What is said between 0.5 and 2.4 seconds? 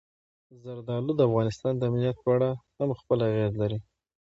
زردالو د افغانستان د امنیت په